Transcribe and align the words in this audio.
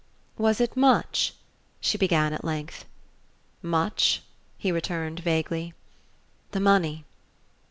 "Was 0.35 0.59
it 0.59 0.75
much?" 0.75 1.35
she 1.79 1.95
began 1.95 2.33
at 2.33 2.43
length. 2.43 2.85
"Much?" 3.61 4.23
he 4.57 4.71
returned, 4.71 5.19
vaguely. 5.19 5.75
"The 6.53 6.59
money." 6.59 7.05